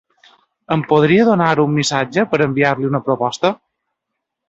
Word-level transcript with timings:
Em 0.75 0.83
podria 0.91 1.27
donar 1.27 1.51
un 1.65 1.71
missatge 1.77 2.27
per 2.35 2.43
enviar-li 2.49 2.91
una 2.93 3.07
proposta? 3.11 3.57